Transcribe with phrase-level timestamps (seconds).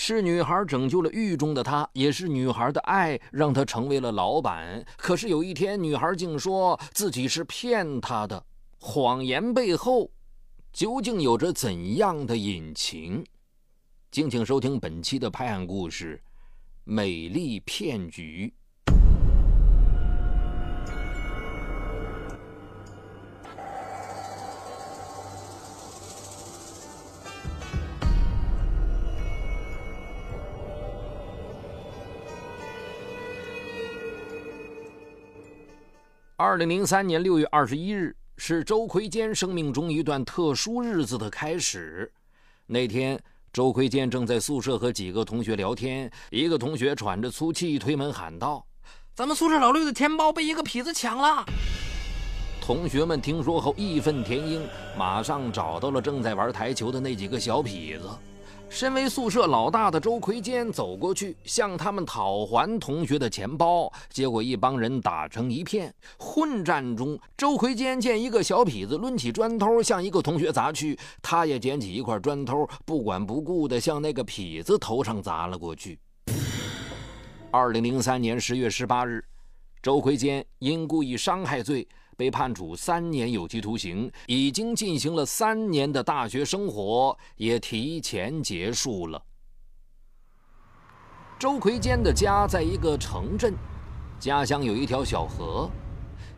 [0.00, 4.82] 是女孩拯救了狱中的他，也是女孩的爱让他成为了老板。
[4.96, 8.46] 可是有一天，女孩竟说自己是骗他的，
[8.78, 10.08] 谎言背后
[10.72, 13.26] 究竟有着怎样的隐情？
[14.12, 16.16] 敬请收听本期的拍案故事
[16.84, 18.54] 《美丽骗局》。
[36.40, 42.12] 二零零三年六月二十一日是周奎坚生命中一段特殊日子的开始。
[42.64, 43.20] 那天，
[43.52, 48.64] 周奎坚正在宿舍和几个同学聊天，一个同学喘着粗气推门喊道
[49.16, 51.44] ：“咱们宿舍老六的钱包被一个痞子抢了！”
[52.62, 54.62] 同学们听说后义愤填膺，
[54.96, 58.08] 马上找到了正在玩台球的那几个小痞子。
[58.70, 65.92] 身为宿舍老大的周奎坚走过去向他们讨还同学的钱包，结果一帮人打成一片。
[66.18, 75.98] 混战中，周奎坚见一个小痞子抡起砖头向一个同学砸去，他也捡起一块砖头，不管不顾地向那个痞子头上砸了过去。
[77.50, 79.24] 二零零三年十月十八日，
[79.82, 81.88] 周奎坚因故意伤害罪。
[82.18, 89.22] 被判处三年有期徒刑，已经进行了三年的大学生活也提前结束了。
[91.38, 93.54] 周奎坚的家在一个城镇，
[94.18, 95.70] 家乡有一条小河。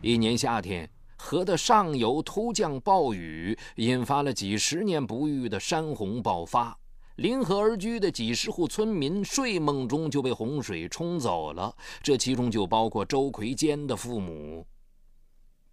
[0.01, 6.77] 一年夏天，河的上游突降暴雨，引发了几十年不遇的山洪爆发。
[7.15, 14.63] 临河而居的几十户村民睡梦中就被洪水冲走了，这其中就包括周奎坚的父母。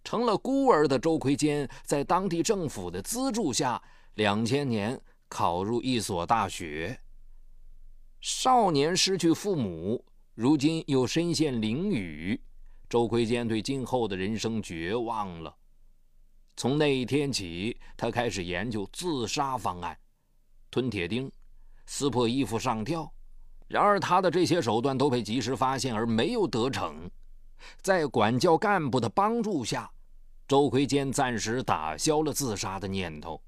[0.03, 3.81] 成了孤儿的周奎坚，在当地政府的资助下，
[4.15, 6.99] 两千年考入一所大学。
[8.21, 10.03] 少年失去父母，
[10.35, 12.39] 如今又身陷囹圄，
[12.89, 15.55] 周奎坚对今后的人生绝望了。
[16.57, 19.97] 从那一天起，他开始研究自杀方案：
[20.69, 21.31] 吞铁钉、
[21.85, 23.09] 撕破衣服上吊。
[23.67, 27.09] 然而，他的这些手段都被及时发现，而没有得逞。
[27.81, 29.89] 在管教干部的帮助下。
[30.47, 33.39] 周奎坚暂时打消了自杀的念头。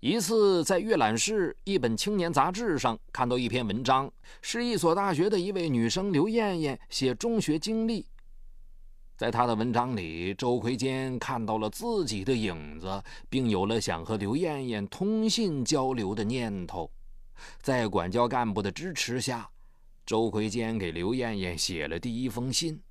[0.00, 4.10] 一次在阅览室一本青年杂志上看到一篇文章，
[4.42, 8.06] 是一所大学的一位女生刘艳艳写中学经历。
[9.16, 16.90] 在她的文章里，周奎坚看到了自己的影子，并有了想和刘艳艳通信交流的念头。
[17.60, 19.48] 在管教干部的支持下，
[20.10, 22.82] 周奎坚给刘艳艳写了第一封信。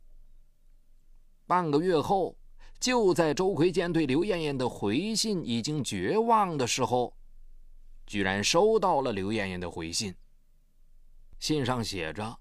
[1.46, 2.38] 半个月后。
[2.80, 7.14] 就在周奎坚对刘艳艳的回信已经绝望的时候，
[8.08, 10.16] 居然收到了刘艳艳的回信。
[11.38, 12.40] 信上写着：“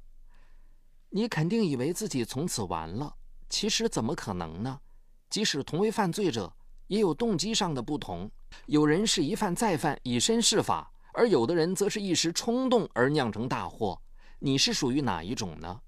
[1.11, 3.13] 你肯定以为自己从此完了，
[3.49, 4.81] 其实怎么可能呢？
[5.29, 6.55] 即使同为犯罪者，
[6.87, 8.31] 也有动机上的不同。
[8.67, 14.01] 有人是一犯再犯，以身试法；而有的人则是一时冲动而酿成大祸。
[14.39, 15.81] 你是属于哪一种呢？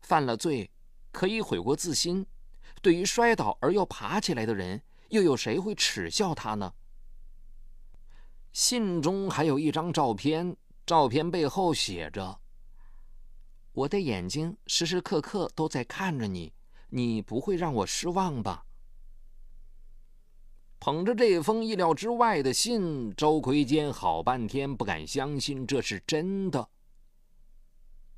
[0.00, 0.70] 犯了罪，
[1.10, 2.26] 可以悔过自新。”
[2.80, 6.74] 对于摔倒而又爬起来的人，又有谁会耻笑他呢？
[8.52, 12.40] 信中还有一张照片，照片背后写着
[13.72, 16.52] ：“我的眼睛时时刻刻都在看着你，
[16.88, 18.66] 你不会让我失望吧？”
[20.80, 26.68] 捧着这封意料之外的信，周奎坚好半天不敢相信这是真的。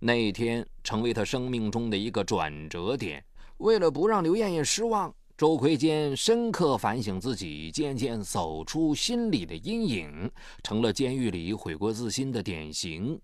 [0.07, 3.25] 那一天成为他生命中的一个转折点。
[3.57, 10.31] 为了不让刘艳艳失望，周奎坚深刻反省自己，渐渐走出心理的阴影，
[10.63, 13.19] 成了监狱里悔过自新的典型。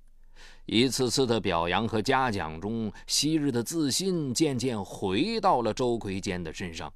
[0.65, 6.91] 一次次的表扬和嘉奖中，昔日的自信渐渐回到了周奎坚的身上。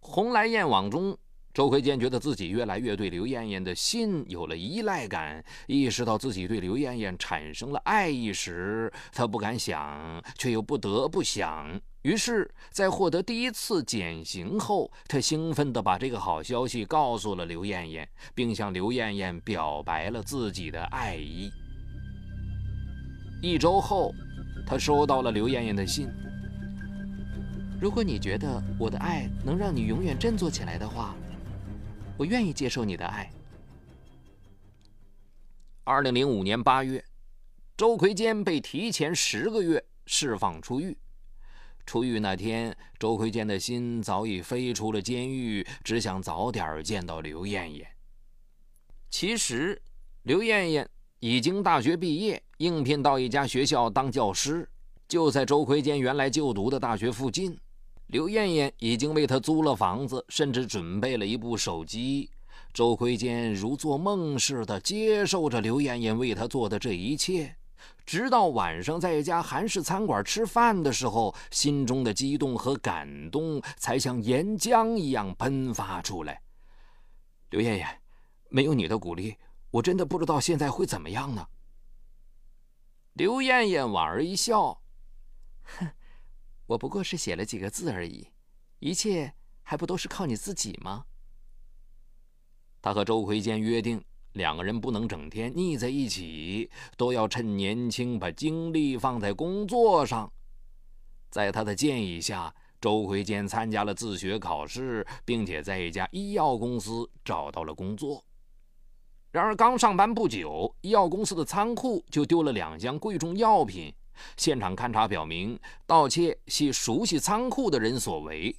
[0.00, 1.16] 红来燕网中。
[1.54, 11.78] 周奎坚觉得自己越来越对刘艳艳的信有了依赖感，意识到自己对刘艳艳产生了爱意时，他不敢想，却又不得不想。
[12.02, 21.50] 于是，在获得第一次减刑后，他兴奋地把这个好消息告诉了刘艳艳，并向刘艳艳表白了自己的爱意。
[23.42, 24.10] 一周后，
[24.66, 26.08] 他收到了刘艳艳的信
[27.78, 31.14] ：“如果你觉得我的爱能让你永远振作起来的话。”
[32.16, 33.30] 我愿意接受你的爱。
[35.84, 37.04] 二零零五年八月，
[37.76, 40.96] 周奎坚被提前十个月释放出狱。
[41.84, 47.84] 出狱那天，周奎坚的心早已飞出了监狱，只想早点见到刘艳艳。
[49.10, 49.82] 其实，
[50.22, 50.88] 刘艳艳
[51.18, 54.68] 已经大学毕业，应聘到一家学校当教师，
[55.08, 57.58] 就在周奎坚原来就读的大学附近。
[58.12, 62.30] 刘艳艳已经为他租了房子，甚至准备了一部手机。
[62.74, 67.56] 周奎坚如做梦似的接受着刘艳艳为他做的这一切，
[68.04, 76.42] 直到晚上在一家韩式餐馆吃饭的时候，心中的激动和感动才像岩浆一样喷发出来。
[77.48, 78.00] 刘艳艳，
[78.50, 79.34] 没有你的鼓励。
[79.70, 81.46] 我真的不知道现在会怎么样呢。
[83.14, 84.82] 刘艳艳莞尔一笑，
[85.62, 85.88] 哼，
[86.72, 88.28] 我不过是写了几个字而已，
[88.78, 91.04] 一切还不都是靠你自己吗？
[92.80, 94.02] 他和周奎坚约定，
[94.32, 100.32] 两个人不能整天腻在一起，都要趁年轻把精力放在工作上。
[101.28, 108.24] 在他的建议下，周奎坚参加了自学考试，并且在一家医药公司找到了工作。
[109.30, 113.94] 然而，刚上班不久，医药公司的仓库就丢了两箱贵重药品。
[114.36, 118.54] 现场勘查表明，盗窃系熟悉仓库的人所为。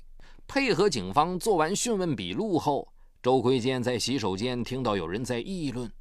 [0.47, 5.91] 配合警方做完讯问笔录后，周奎坚在洗手间听到有人在议论：“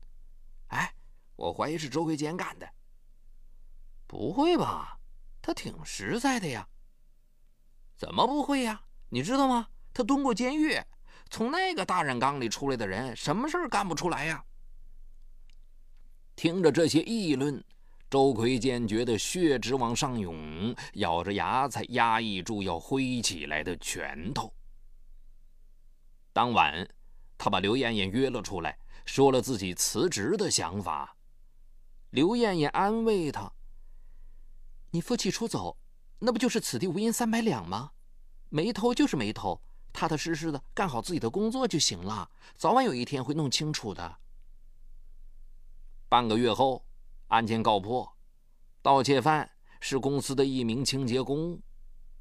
[0.68, 0.92] 哎，
[1.36, 2.68] 我怀疑是周奎坚干的。
[4.06, 4.98] ”“不会吧？
[5.40, 6.68] 他挺实在的呀。
[7.96, 8.82] ”“怎么不会呀？
[9.08, 9.68] 你知道吗？
[9.94, 10.80] 他蹲过监狱，
[11.30, 14.44] 从那个大染缸里出来的人，什么事儿干不出来呀？”
[16.34, 17.62] 听着这些议论，
[18.12, 24.52] 周奎坚觉得血脂往上涌，咬着牙才压抑住要挥起来的拳头。
[26.30, 26.86] 当晚，
[27.38, 31.16] 他把刘艳艳约了出来，说了自己辞职的想法。
[32.10, 33.50] 刘艳艳安慰他
[34.92, 35.74] ：“你负气出走，
[36.18, 37.92] 那不就是此地无银三百两吗？
[38.50, 39.58] 没偷就是没偷，
[39.90, 44.18] 踏踏实实的干好自己的工作就行了，早晚有一天会弄清楚的。”
[46.10, 46.84] 半个月后，
[47.32, 48.14] 案件告破，
[48.82, 49.50] 盗窃犯
[49.80, 51.58] 是公司的一名清洁工。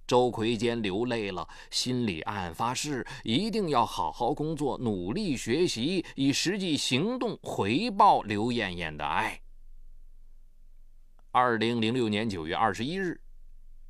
[0.08, 9.42] 周奎坚流泪了，心里暗暗发誓，一定要好好工作，努力学习，以实际行动回报刘艳艳的爱。
[11.32, 13.20] 二零零六年九月二十一日，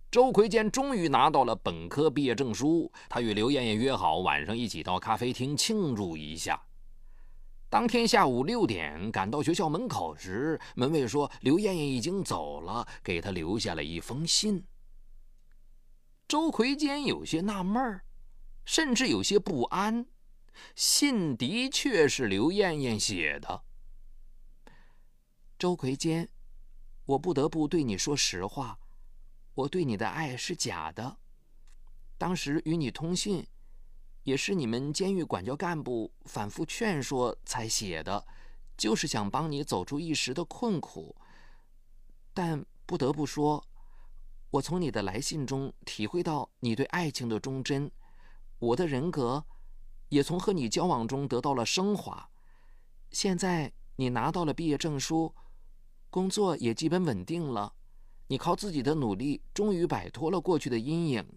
[0.10, 6.60] 周奎坚终于拿到了本科毕业证书，他与刘艳艳约好晚上一起到咖啡厅庆祝一下。
[7.72, 14.62] 当天下午六点赶到学校门口时，门卫说刘艳艳已经走了，给他留下了一封信。
[16.28, 18.02] 周奎坚有些纳闷，
[18.66, 20.06] 甚至有些不安。
[20.76, 23.64] 信的确是刘艳艳写的。
[25.58, 26.28] 周奎坚，
[27.06, 28.78] 我不得不对你说实话，
[29.54, 31.20] 我对你的爱是假的。
[32.18, 33.48] 当时与你通信。
[34.24, 38.24] 也是你们监狱管教干部反复劝说才写的，
[38.78, 41.16] 就是想帮你走出一时的困苦。
[42.34, 43.66] 但不得不说，
[44.52, 47.92] 我从你的来信中体会到你对爱情的忠贞，
[48.60, 49.44] 我的人格
[50.10, 52.30] 也从和你交往中得到了升华。
[53.10, 55.34] 现在你拿到了毕业证书，
[56.12, 57.74] 工作也基本稳定了，
[58.28, 61.28] 你靠自己的努力终于摆脱了过去的阴影。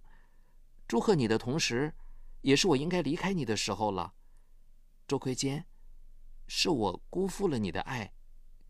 [0.86, 1.94] 祝贺你的同时。
[2.44, 4.12] 也是我应该离开你的时候了，
[5.08, 5.64] 周奎坚，
[6.46, 8.12] 是我辜负了你的爱，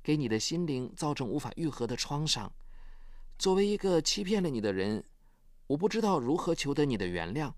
[0.01, 2.53] 给你的心灵造成无法愈合的创伤。
[3.37, 5.05] 作为一个欺骗了你的人，
[5.67, 7.53] 我不知道如何求得你的原谅，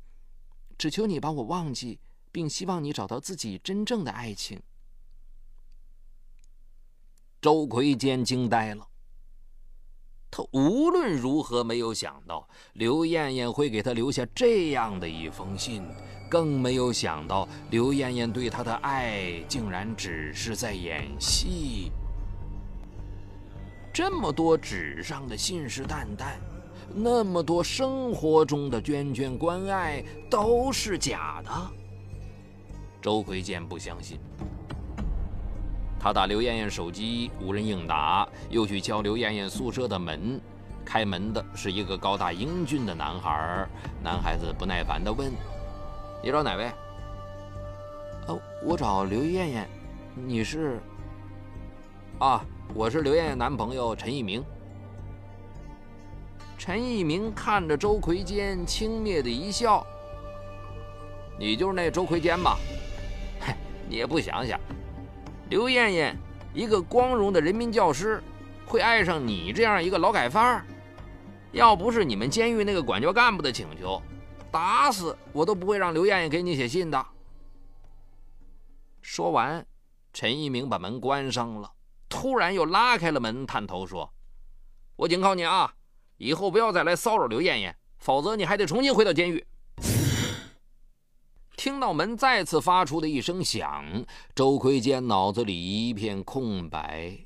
[0.78, 2.00] 只求你把我忘记，
[2.32, 4.62] 并希望你找到自己真正的爱情。
[7.42, 8.88] 周奎坚惊呆了。
[10.36, 15.82] 他无论如何没有想到刘艳艳会给他留下这样的一封信，
[16.28, 21.90] 更没有想到刘艳艳对他的爱竟然只是在演戏。
[23.94, 26.34] 这么多纸上的信誓旦旦，
[26.94, 31.50] 那么多生活中的娟娟关爱，都是假的。
[33.00, 34.18] 周奎建不相信。
[36.06, 40.40] 他打刘艳艳手机，无人应答，又去敲刘艳艳宿舍的门。
[40.84, 43.66] 开门的是一个高大英俊的男孩。
[44.04, 45.32] 男孩子不耐烦地问
[46.22, 46.70] ：“你找哪位
[48.28, 49.68] ？”“呃，我找刘艳艳。
[50.14, 50.78] 你是
[52.20, 52.40] ？”“啊，
[52.72, 54.44] 我是刘艳艳男朋友陈一鸣。”
[56.56, 59.84] 陈一鸣看着周奎坚，轻蔑的一笑
[61.36, 62.56] ：“你就是那周奎坚吧？
[63.40, 63.52] 嘿，
[63.88, 64.56] 你也不想想。”
[65.48, 66.16] 刘艳艳，
[66.52, 68.20] 一个光荣的人民教师，
[68.66, 70.66] 会爱上你这样一个劳改犯？
[71.52, 74.02] 要不是你们监狱那个管教干部的请求，
[74.50, 77.06] 打死我都不会让刘艳艳给你写信的。
[79.00, 79.64] 说完，
[80.12, 81.72] 陈一鸣把门关上了。
[82.08, 84.12] 突然又拉开了门，探头说
[84.96, 85.74] ：“我警告你啊，
[86.16, 89.46] 以后不要再来骚扰刘艳艳，否则你还得重新回到监狱。”
[91.66, 93.84] 听到门再次发出的一声响，
[94.36, 97.18] 周奎坚脑子里一片空白，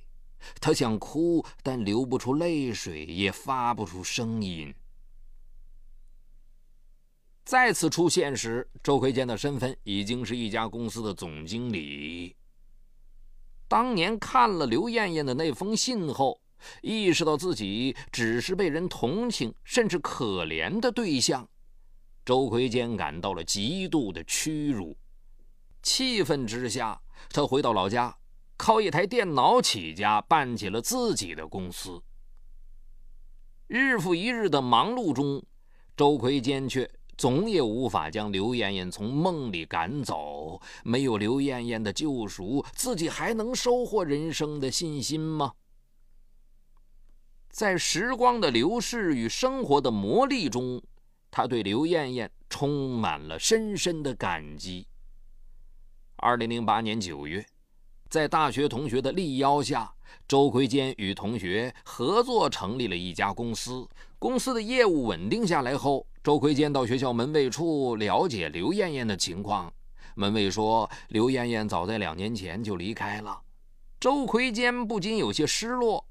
[0.59, 4.75] 他想哭，但流不出泪水，也发不出声音。
[7.45, 12.35] 再次出现时，周奎坚的身份已经是一家公司的总经理。
[13.69, 16.41] 当年看了刘艳艳的那封信后，
[16.81, 21.47] 意识到自己只是被人同情甚至可怜的对象，
[22.25, 24.97] 周奎坚感到了极度的屈辱。
[25.83, 27.01] 气愤之下，
[27.31, 28.17] 他回到老家，
[28.57, 32.03] 靠一台电脑起家，办起了自己的公司。
[33.67, 35.43] 日复一日的忙碌中，
[35.97, 36.91] 周奎坚却。
[37.17, 40.59] 总也无法将刘艳艳从梦里赶走。
[40.83, 45.53] 没有刘艳艳的救赎，自己还能收获人生的信心吗？
[47.51, 50.83] 在时光的流逝与生活的磨砺中，
[51.31, 54.87] 他对刘艳艳充满了深深的感激。
[56.17, 57.47] 二零零八年九月，
[58.09, 59.93] 在大学同学的力邀下，
[60.29, 63.89] 周奎坚与同学合作成立了一家公司。
[64.19, 69.73] 公司的业务稳定下来后，周奎坚到学校门卫处了解刘艳艳的情况。
[70.15, 73.41] 门卫说，刘艳艳早在两年前就离开了。
[73.99, 76.05] 周奎坚不禁有些失落，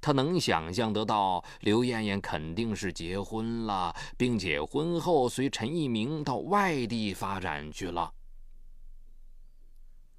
[0.00, 8.12] 他能想象得到，刘艳艳肯定是结婚了，并且婚后随陈一鸣到外地发展去了。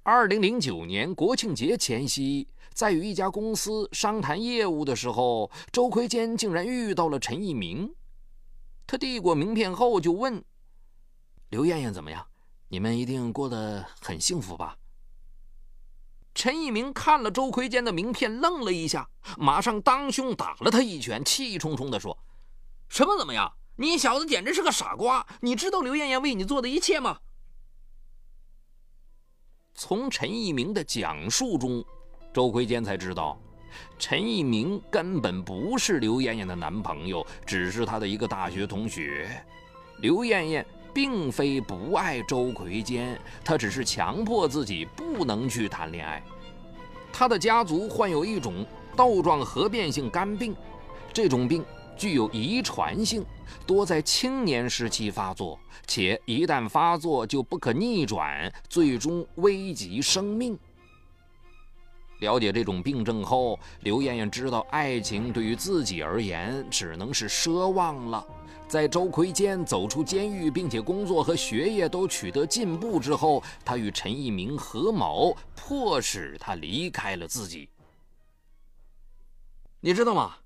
[0.02, 2.48] 二零零九年国庆节前夕。
[2.74, 7.92] 在与一家公司商谈业务的时候，周奎坚竟然遇到了陈一鸣。
[8.86, 10.44] 他递过名片后就问
[11.50, 12.24] ：“刘艳艳怎么样？
[12.68, 14.76] 你们一定过得很幸福吧？”
[16.34, 22.16] 陈一鸣看了周奎坚的名片，愣了一下，马上当胸打了他一拳，气冲冲地说
[22.88, 23.52] ：“什么怎么样？
[23.76, 25.26] 你小子简直是个傻瓜！
[25.40, 27.18] 你知道刘艳艳为你做的一切吗？”
[29.74, 31.84] 从陈一鸣的讲述中。
[32.32, 33.40] 周奎坚才知道，
[33.98, 39.44] 陈一鸣根本不是刘艳艳的男朋友，只是她的一个大学同学。
[40.00, 40.64] 刘艳艳
[40.98, 46.20] 并非不爱周奎坚，他只是强迫自己不能去谈恋爱。
[47.12, 50.56] 他的家族患有一种豆状核变性肝病，
[51.12, 51.64] 这种病
[51.96, 53.24] 具有遗传性，
[53.64, 60.58] 多在青年时期发作，且一旦发作就不可逆转，最终危及生命。
[62.18, 68.26] 了解这种病症后，刘艳艳知道爱情对于自己而言只能是奢望了。
[68.68, 77.70] 在周奎坚走出监狱，并且工作和学业都取得进步之后，他与陈一鸣合谋，迫使他离开了自己。
[79.80, 80.36] 你知道吗？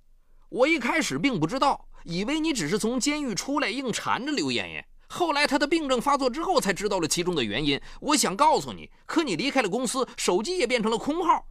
[0.49, 4.87] 我一开始并不知道，以为你只是从监狱出来硬缠着刘艳艳。
[5.09, 7.81] 后来他的病症发作之后，才知道了其中的原因。
[8.01, 11.45] 我想告诉你，可你离开了公司，手机也变成了空号。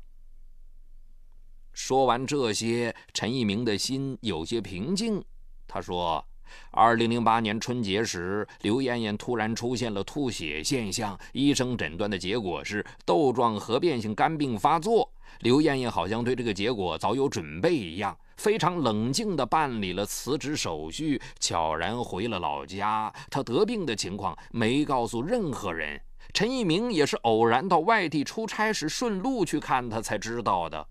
[1.74, 5.24] 说完这些，陈一鸣的心有些平静。
[5.68, 6.24] 他说
[6.72, 15.12] ：“二零零八年春节时，刘艳艳突然出现了吐血现象，医生诊断的结果是豆状核变性肝病发作。
[15.40, 23.12] 刘艳艳好像对这个结果早有准备一样，非常冷静地办理了辞职手续，悄然回了老家。
[23.30, 26.00] 她得病的情况没告诉任何人。
[26.34, 30.88] 陈一鸣也是偶然到外地出差时顺路去看她才知道的。”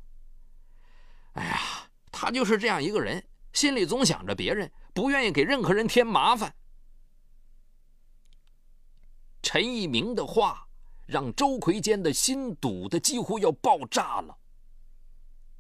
[1.35, 1.61] 哎呀，
[2.11, 6.55] 他就是这样一个人，心里总想着别人，不愿意给任何人添麻烦。
[9.43, 10.69] 陈一鸣的话
[11.07, 14.37] 让周奎坚的心堵得几乎要爆炸了，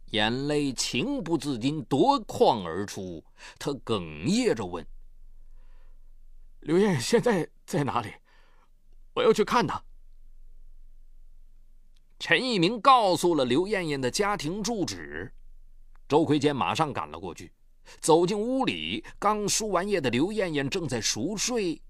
[0.07, 3.25] 眼泪情不自禁夺眶而出。
[3.59, 4.87] 他哽咽着问
[6.61, 8.13] ：“刘艳现在在哪里？
[9.15, 9.83] 我要去看她。”
[12.21, 15.33] 陈一鸣告诉了刘艳艳的家庭住址。
[16.07, 17.51] 周奎坚马上赶了过去，
[18.01, 21.81] 走进屋里，刚输完液的刘艳艳正在熟睡。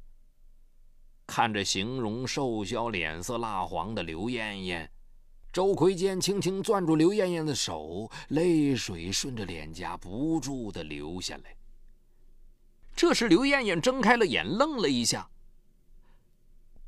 [1.26, 4.90] 看着形容瘦小、脸色蜡黄的刘艳艳，
[5.52, 11.56] 周奎坚轻轻攥住刘艳艳的手，泪水顺着脸颊不住的流下来。
[12.96, 15.30] 这时，刘艳艳睁开了眼，愣了一下：“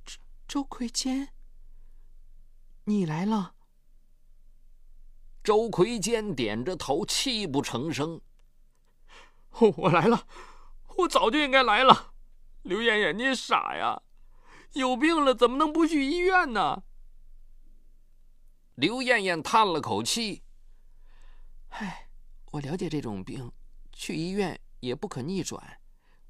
[0.05, 0.19] 周
[0.49, 1.29] 周奎坚，
[2.85, 3.55] 你来了。”
[5.43, 8.21] 周奎坚点着头，泣不成声。
[9.77, 10.27] 我来了，
[10.97, 12.15] 我早就应该来了。
[12.63, 14.03] 刘艳艳，你傻呀？
[14.73, 16.85] 有病了怎么能不去医院呢？
[18.75, 20.43] 刘艳艳叹了口气
[21.69, 22.09] ：“唉，
[22.53, 23.53] 我了解这种病，
[23.93, 25.79] 去医院也不可逆转，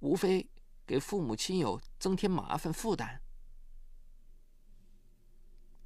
[0.00, 0.50] 无非
[0.84, 3.22] 给父母亲友增添麻烦负担。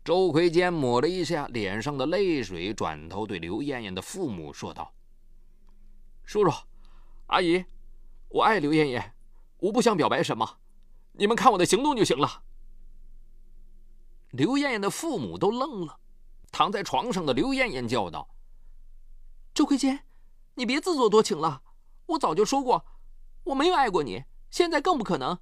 [0.03, 4.95] 周奎坚抹了一下脸上的泪水，转头对刘艳艳的父母说道
[6.25, 6.51] ：“叔叔，
[7.27, 7.65] 阿姨，
[8.29, 9.15] 我爱刘艳艳，
[9.59, 10.59] 我不想表白什么，
[11.13, 12.43] 你们看我的行动就行了。”
[14.31, 15.99] 刘艳艳的父母都愣了，
[16.53, 18.29] 躺在床上的刘艳艳叫道
[19.55, 20.05] ：“周奎坚，
[20.55, 21.63] 你别自作多情了，
[22.07, 22.85] 我早就说过，
[23.45, 25.39] 我没有爱过你，现在更不可能，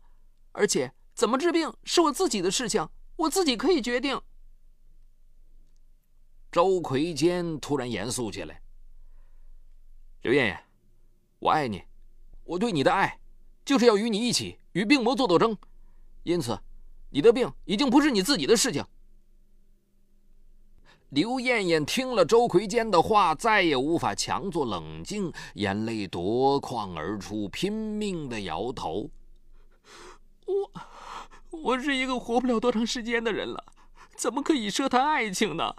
[0.52, 4.20] 而且怎么治病是我自己的事情，我自己可以决定。”
[6.52, 8.62] 周奎坚突然严肃起来
[10.22, 10.64] ：“刘艳艳，
[11.44, 11.82] 我爱你，
[12.44, 13.20] 我对你的爱，
[13.66, 15.54] 就是要与你一起与病魔做斗争。
[16.22, 16.58] 因此，
[17.10, 18.82] 你的病已经不是你自己的事情。”
[21.12, 29.10] 刘艳艳听了周奎坚的话，再也无法强作冷静，眼泪夺眶而出，拼命的摇头
[30.48, 30.70] ：“我，
[31.50, 33.66] 我是一个活不了多长时间的人了，
[34.16, 35.76] 怎么可以奢谈爱情呢？”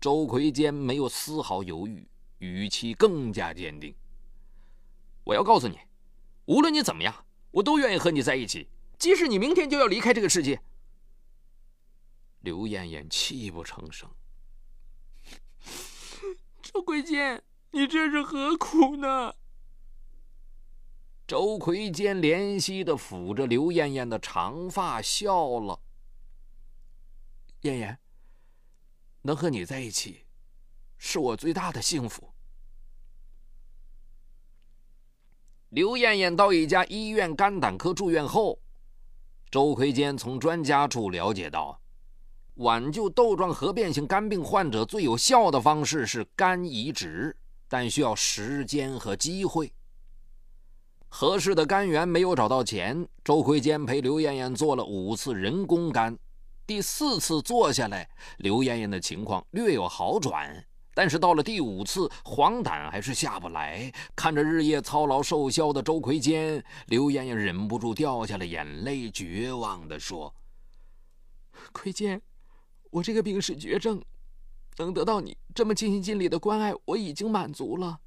[0.00, 2.08] 周奎坚没有丝毫犹豫，
[2.38, 3.94] 语气更加坚定
[5.24, 5.78] ：“我要告诉你，
[6.46, 8.68] 无论你怎么样，我都愿意和你在一起，
[8.98, 10.60] 即使你明天就要离开这个世界。”
[12.40, 14.08] 刘艳艳泣不成声
[16.62, 17.42] ：“周奎坚，
[17.72, 19.34] 你这是何苦呢？”
[21.26, 25.80] 周奎坚怜惜的抚着刘艳艳的长发，笑了
[27.62, 27.98] ：“艳艳。”
[29.22, 30.24] 能和你在一起，
[30.98, 32.28] 是我最大的幸福。
[35.70, 38.58] 刘艳艳到一家医院肝胆科住院后，
[39.50, 41.80] 周奎坚从专家处了解到，
[42.54, 47.36] 挽救豆状核变性肝病患者最有效的方式是肝移植，
[47.68, 49.72] 但需要时间和机会。
[51.10, 56.18] 合适的肝源没有找到前，周奎坚陪刘艳艳做了五次人工肝。
[56.66, 60.66] 第四次做下来，刘艳艳的情况略有好转，
[60.98, 63.92] 但是到了第五次，黄疸还是下不来。
[64.16, 70.34] 看着日夜操劳瘦削的周奎坚，刘艳艳忍不住掉下了眼泪，绝望地说
[71.70, 72.20] ：“奎坚，
[72.90, 74.02] 我这个病是绝症，
[74.78, 78.00] 能得到你这么尽心尽力的关爱，我已经满足了。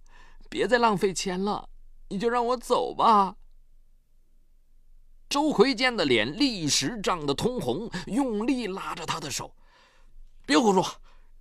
[0.50, 1.70] 别再浪费钱了，
[2.10, 3.38] 你就让我走吧。”
[5.32, 9.56] 周奎坚的脸立时涨得通红，用力拉着他的手
[10.46, 10.86] ：“别胡说，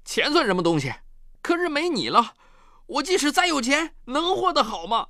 [0.04, 0.94] 钱算什么东西？
[1.42, 2.35] 可是没你了，
[2.87, 5.09] 我即使再有钱，能活得好吗？”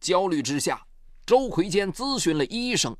[0.00, 0.86] 焦虑之下，
[1.26, 2.96] 周奎坚咨询了医生，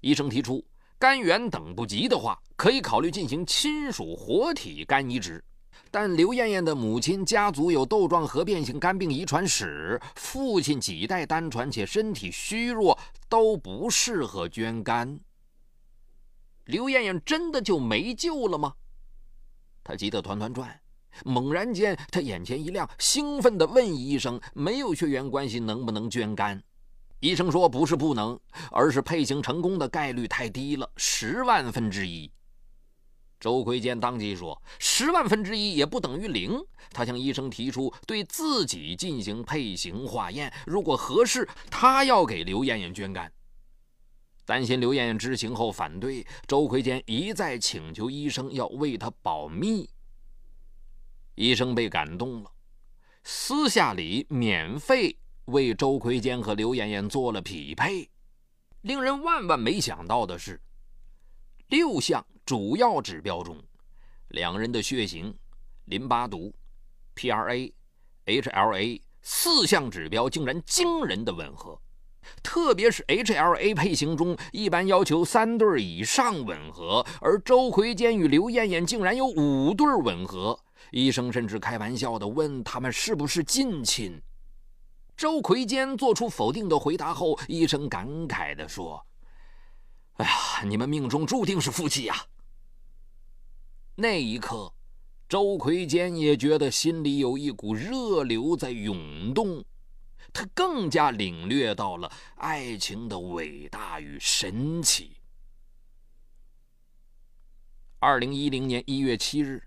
[0.00, 0.64] 医生提出，
[0.98, 5.42] 肝源等不及的话，可以考虑进行亲属活体肝移植。
[5.90, 15.18] 但刘艳艳的母亲家族有豆状核变性肝病遗传史，父亲几代单传且身体虚弱，都不适合捐肝。
[16.64, 18.74] 刘艳艳真的就没救了吗？
[19.84, 20.80] 他急得团团转。
[21.24, 26.60] 猛然间，他眼前一亮，兴奋地问医生：“没有血缘关系，能不能捐肝？”
[27.20, 28.36] 医生说：“不是不能，
[28.72, 32.28] 而是配型成功的概率太低了，十万分之一。”
[33.38, 36.58] 周奎坚当即说：“十万分之一也不等于零。”
[36.92, 43.30] 他向医生提出对自己进行配型化验，如果合适，他要给刘艳艳捐肝。
[44.44, 49.88] 担心刘艳艳知情后反对，周奎坚一再请求医生要为他保密。
[51.34, 52.52] 医生被感动了，
[53.22, 58.08] 私下里免费为周奎坚和刘艳艳做了匹配。
[58.82, 60.60] 令人万万没想到的是，
[61.68, 62.24] 六项。
[62.46, 63.56] 主要指标中，
[64.28, 65.34] 两人的血型、
[65.86, 66.54] 淋巴毒、
[67.16, 67.72] PRA、
[68.26, 71.80] HLA 四项指标竟然惊人的吻合，
[72.42, 80.58] 特别是 HLA 配型中一般要求三对以上吻合，而周奎坚与刘艳艳竟然有五对吻合。
[80.90, 84.20] 医生甚至开玩笑地问他们是不是近亲。
[85.16, 89.04] 周奎坚做出否定的回答后，医生感慨地说
[90.18, 90.32] ：“哎呀，
[90.64, 92.16] 你们命中注定是夫妻呀！”
[93.96, 94.72] 那一刻，
[95.28, 99.64] 周奎坚也觉得心里有一股热流在涌动，
[100.34, 105.16] 他更加领略到了爱情的伟大与神奇。
[108.00, 109.62] 二零一零年一月七日，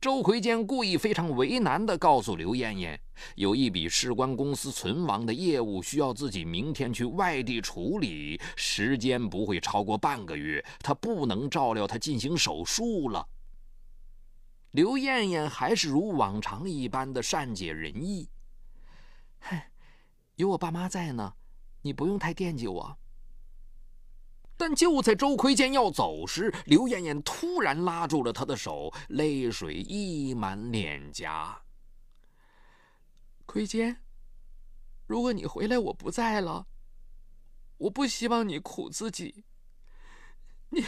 [0.00, 3.00] 周奎坚故意非常为难地告诉刘艳艳，
[3.36, 13.26] 有一笔事关公司存亡的业务需要自己明天去外地处理，时间不会超过半个月，他不能照料他进行手术了。
[14.72, 18.28] 刘艳艳还是如往常一般的善解人意。
[19.38, 19.70] 嗨，
[20.36, 21.34] 有我爸妈在呢，
[21.82, 22.98] 你不用太惦记我。
[24.56, 31.60] 但就在周奎坚要走时，刘艳艳突然拉住了他的手，泪水溢满脸颊。
[33.46, 34.00] 奎坚，
[35.06, 36.66] 如果你回来我不在了，
[37.78, 39.44] 我不希望你苦自己。
[40.70, 40.84] 你，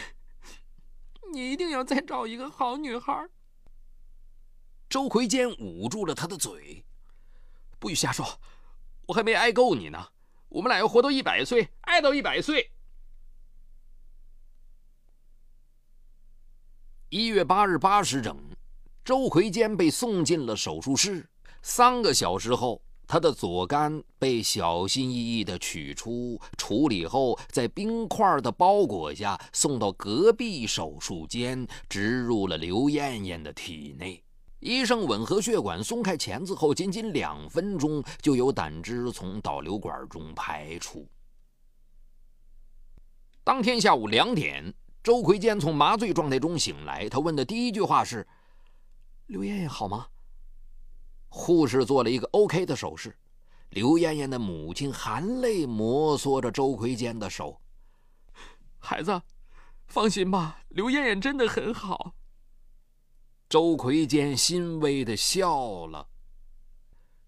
[1.33, 3.29] 你一定要再找一个好女孩。
[4.89, 6.85] 周奎坚捂住了他的嘴，
[7.77, 8.39] 不许瞎说，
[9.07, 10.07] 我还没爱够你呢。
[10.49, 12.71] 我们俩要活到一百岁，爱到一百岁。
[17.09, 18.37] 一月八日八时整，
[19.03, 21.29] 周奎坚被送进了手术室。
[21.61, 34.21] 三个小时后，他的左肝被小心翼翼地取出，处理后，在冰块的包裹下送到隔壁手术间，植入了刘艳艳的体内。
[34.59, 41.07] 医生吻合血管，松开钳子后，仅仅两分钟就有胆汁从导流管中排出。
[43.43, 44.73] 当天下午两点。
[45.03, 48.27] 周奎坚从麻醉状态中醒来，他问的第一句话是
[49.27, 50.05] ：“刘艳艳好吗？”
[51.29, 53.15] 护士做了一个 OK 的手势。
[53.69, 57.57] 刘艳艳的母亲含泪摩挲着周奎坚的手
[58.79, 59.21] ：“孩子，
[59.85, 62.13] 放心吧，刘艳艳真的很好。”
[63.49, 66.07] 周奎坚欣慰的笑了。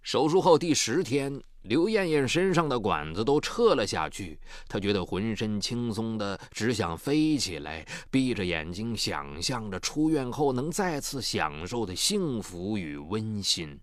[0.01, 1.41] 手术后第十天。
[1.63, 13.77] 刘艳艳身上的管子都撤了下去，她觉得浑身轻松的，只想飞起来，闭着眼睛想象着出院后能再次享受的幸福与温馨。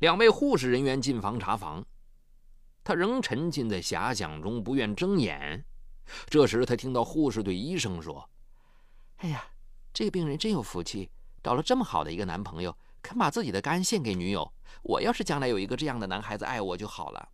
[0.00, 1.82] 两位护士人员进房查房，
[2.84, 5.64] 他仍沉浸在遐想中，不愿睁眼。
[6.26, 8.28] 这时，他听到护士对医生说
[9.16, 9.42] ：“哎呀，
[9.94, 11.08] 这个病人真有福气，
[11.42, 14.50] 找了这么好的一个男朋友。”肯把自己的肝献给女友，
[14.82, 17.28] 我要是将来有一个这样的男孩子爱我就好了。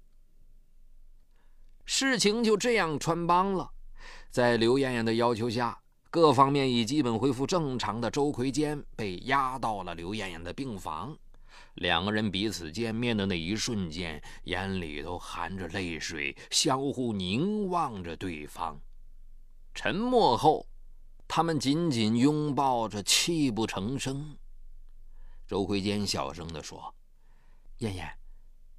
[1.85, 3.70] 事情就这样穿帮了，
[4.31, 11.16] 在刘艳艳的要求下，各方面已基本恢复正常的周奎坚被押到了刘艳艳的病房。
[11.75, 18.77] 两个人彼此见面的那一瞬间，眼里都含着泪水，相互凝望着对方。
[19.73, 20.66] 沉默后，
[21.33, 24.37] 他们紧紧拥抱着，泣不成声。
[25.47, 26.93] 周奎坚小声地说
[27.79, 28.19] ：“燕燕，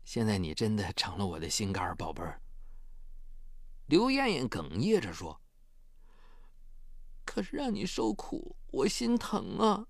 [0.04, 2.42] 现在你真的成了我的心肝宝贝儿。”
[3.88, 5.40] 刘艳艳哽咽着说
[7.24, 9.88] ：“可是让你受苦，我心疼啊。”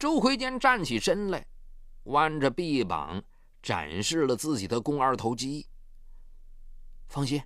[0.00, 1.46] 周奎坚站起身来，
[2.06, 3.22] 弯着臂膀
[3.62, 5.68] 展示了自己的肱二头肌。
[7.06, 7.40] 放心，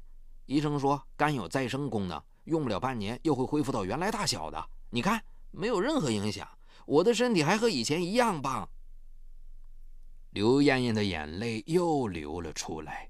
[0.46, 4.68] 医生说肝有再生功能，用不了半年又会恢复到原来大小的。
[4.90, 6.48] 你看，没有任何影响。
[6.86, 8.68] 我的身体还和以前一样棒。
[10.30, 13.08] 刘艳艳的眼泪又流了出来。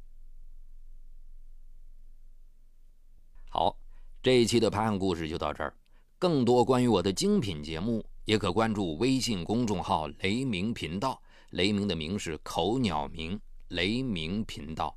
[3.49, 3.77] 好，
[4.22, 5.75] 这一期的拍案故事就到这儿。
[6.18, 11.20] 更多关于我的精品节目，也可关注微信公众号“雷鸣频道”。
[11.51, 14.96] 雷鸣的鸣是口鸟鸣，雷鸣频道。